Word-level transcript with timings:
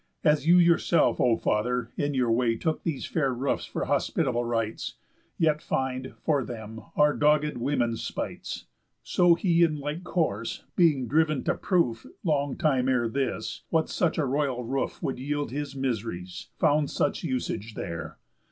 And 0.23 0.31
as 0.33 0.47
yourself, 0.47 1.19
O 1.21 1.37
father, 1.37 1.91
in 1.95 2.15
your 2.15 2.31
way 2.31 2.55
Took 2.57 2.81
these 2.81 3.05
fair 3.05 3.31
roofs 3.31 3.65
for 3.67 3.85
hospitable 3.85 4.43
rites, 4.43 4.95
Yet 5.37 5.61
find, 5.61 6.15
for 6.17 6.43
them, 6.43 6.81
our 6.95 7.15
dogged 7.15 7.57
women's 7.57 8.01
spites; 8.03 8.65
So 9.03 9.35
he, 9.35 9.61
in 9.61 9.75
like 9.79 10.03
course, 10.03 10.63
being 10.75 11.07
driven 11.07 11.43
to 11.43 11.53
proof, 11.53 12.07
Long 12.23 12.57
time 12.57 12.89
ere 12.89 13.07
this, 13.07 13.61
what 13.69 13.89
such 13.89 14.17
a 14.17 14.25
royal 14.25 14.63
roof 14.63 15.03
Would 15.03 15.19
yield 15.19 15.51
his 15.51 15.75
mis'ries, 15.75 16.47
found 16.57 16.89
such 16.89 17.23
usage 17.23 17.75
there. 17.75 18.17